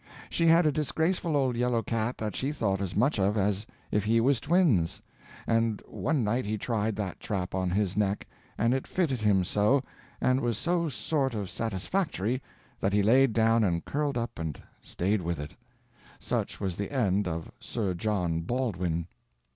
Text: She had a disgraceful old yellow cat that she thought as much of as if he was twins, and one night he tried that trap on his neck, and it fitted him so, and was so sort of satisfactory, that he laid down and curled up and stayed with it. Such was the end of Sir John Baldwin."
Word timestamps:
She 0.31 0.47
had 0.47 0.65
a 0.65 0.71
disgraceful 0.71 1.37
old 1.37 1.55
yellow 1.55 1.83
cat 1.83 2.17
that 2.17 2.35
she 2.35 2.51
thought 2.51 2.81
as 2.81 2.95
much 2.95 3.19
of 3.19 3.37
as 3.37 3.67
if 3.91 4.03
he 4.03 4.19
was 4.19 4.39
twins, 4.41 4.99
and 5.45 5.79
one 5.85 6.23
night 6.23 6.43
he 6.43 6.57
tried 6.57 6.95
that 6.95 7.19
trap 7.19 7.53
on 7.53 7.69
his 7.69 7.95
neck, 7.95 8.25
and 8.57 8.73
it 8.73 8.87
fitted 8.87 9.21
him 9.21 9.43
so, 9.43 9.83
and 10.19 10.39
was 10.41 10.57
so 10.57 10.89
sort 10.89 11.35
of 11.35 11.51
satisfactory, 11.51 12.41
that 12.79 12.93
he 12.93 13.03
laid 13.03 13.31
down 13.33 13.63
and 13.63 13.85
curled 13.85 14.17
up 14.17 14.39
and 14.39 14.59
stayed 14.81 15.21
with 15.21 15.39
it. 15.39 15.55
Such 16.17 16.59
was 16.59 16.77
the 16.77 16.91
end 16.91 17.27
of 17.27 17.51
Sir 17.59 17.93
John 17.93 18.41
Baldwin." 18.41 19.05